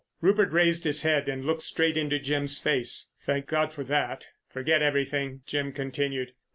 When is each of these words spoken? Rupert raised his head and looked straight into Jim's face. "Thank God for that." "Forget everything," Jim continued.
Rupert 0.19 0.51
raised 0.51 0.83
his 0.83 1.03
head 1.03 1.29
and 1.29 1.45
looked 1.45 1.61
straight 1.61 1.95
into 1.95 2.17
Jim's 2.17 2.57
face. 2.57 3.11
"Thank 3.23 3.45
God 3.45 3.71
for 3.71 3.83
that." 3.83 4.29
"Forget 4.49 4.81
everything," 4.81 5.43
Jim 5.45 5.71
continued. 5.71 6.33